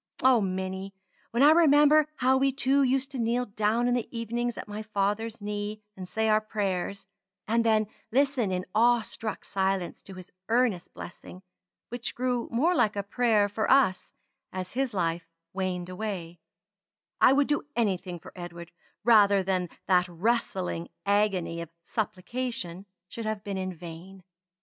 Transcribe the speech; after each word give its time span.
O, 0.23 0.41
Minnie! 0.41 0.95
when 1.29 1.43
I 1.43 1.51
remember 1.51 2.07
how 2.15 2.35
we 2.35 2.51
two 2.51 2.81
used 2.81 3.11
to 3.11 3.19
kneel 3.19 3.45
down 3.45 3.87
in 3.87 3.93
the 3.93 4.07
evenings 4.09 4.57
at 4.57 4.67
my 4.67 4.81
father's 4.81 5.43
knee, 5.43 5.83
and 5.95 6.09
say 6.09 6.27
our 6.27 6.41
prayers; 6.41 7.05
and 7.47 7.63
then 7.63 7.85
listen 8.11 8.51
in 8.51 8.65
awe 8.73 9.01
struck 9.03 9.45
silence 9.45 10.01
to 10.01 10.15
his 10.15 10.31
earnest 10.49 10.91
blessing, 10.95 11.43
which 11.89 12.15
grew 12.15 12.49
more 12.51 12.73
like 12.73 12.95
a 12.95 13.03
prayer 13.03 13.47
for 13.47 13.69
us 13.69 14.11
as 14.51 14.73
his 14.73 14.91
life 14.95 15.29
waned 15.53 15.87
away, 15.87 16.39
I 17.21 17.31
would 17.33 17.45
do 17.45 17.67
anything 17.75 18.17
for 18.17 18.33
Edward 18.35 18.71
rather 19.03 19.43
than 19.43 19.69
that 19.85 20.07
wrestling 20.07 20.87
agony 21.05 21.61
of 21.61 21.69
supplication 21.83 22.87
should 23.07 23.27
have 23.27 23.43
been 23.43 23.59
in 23.59 23.71
vain. 23.71 24.23